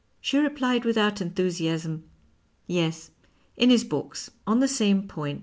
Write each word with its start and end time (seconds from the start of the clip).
She 0.19 0.39
replied 0.39 0.83
without 0.83 1.21
enthusiasm:" 1.21 2.05
Yes, 2.65 3.11
in 3.55 3.69
his 3.69 3.83
books." 3.83 4.31
On 4.47 4.59
the 4.59 4.67
same 4.67 5.07
point, 5.07 5.35
M. 5.37 5.39